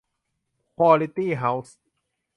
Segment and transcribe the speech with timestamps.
[0.75, 1.77] ควอลิตี้เฮ้าส์